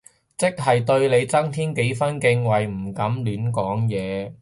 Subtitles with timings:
[0.35, 4.33] 即刻對你增添幾分敬畏唔敢亂講嘢